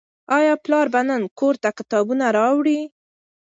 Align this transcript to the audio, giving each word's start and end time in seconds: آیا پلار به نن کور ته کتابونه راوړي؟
آیا 0.37 0.53
پلار 0.63 0.87
به 0.93 1.01
نن 1.07 1.21
کور 1.39 1.55
ته 1.63 1.69
کتابونه 1.77 2.25
راوړي؟ 2.37 2.79